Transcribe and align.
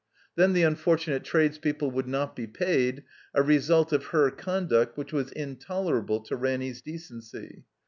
Then 0.35 0.53
the 0.53 0.61
tinfortunate 0.63 1.23
tradespeople 1.23 1.91
wotdd 1.91 2.07
not 2.07 2.35
be 2.35 2.47
paid, 2.47 3.03
a 3.35 3.43
result 3.43 3.93
of 3.93 4.05
her 4.05 4.31
conduct 4.31 4.97
which 4.97 5.13
was 5.13 5.31
intolerable 5.33 6.21
to 6.21 6.35
Ranny's 6.35 6.81
decency. 6.81 7.65